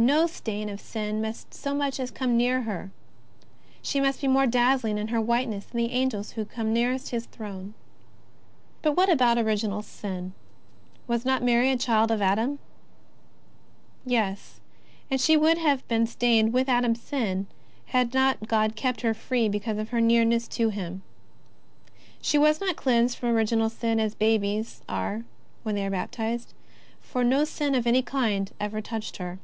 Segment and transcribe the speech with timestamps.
[0.00, 2.92] No stain of sin must so much as come near her.
[3.82, 7.26] She must be more dazzling in her whiteness than the Angels who come nearest His
[7.26, 7.74] throne.
[8.80, 10.34] But what about original sin?
[11.08, 12.60] was not Mary a child of Adam?
[14.06, 14.60] Yes;
[15.10, 17.48] and she would have been stained with Adam's sin
[17.86, 21.00] had not God kept her free because of her nearness to Himself.
[22.22, 25.24] She was not cleansed from origi nal sin as babies are
[25.64, 26.54] when they have been baptized,
[27.00, 29.40] for no sin of any kind ever touched her.